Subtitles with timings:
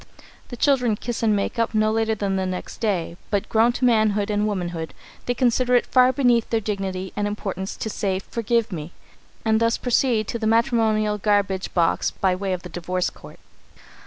[0.49, 3.85] The children kiss and make up no later than the next day, but, grown to
[3.85, 4.95] manhood and womanhood,
[5.27, 8.93] they consider it far beneath their dignity and importance to say "Forgive me,"
[9.45, 13.39] and thus proceed to the matrimonial garbage box by way of the divorce court.